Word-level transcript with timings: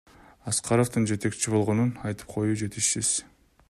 Аскаровдун 0.51 1.05
жетекчи 1.13 1.53
болгонун 1.57 1.93
айтып 2.09 2.35
коюу 2.37 2.61
жетишсиз. 2.65 3.17